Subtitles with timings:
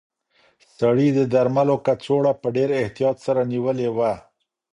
[0.77, 4.13] سړي د درملو کڅوړه په ډېر احتیاط سره نیولې وه.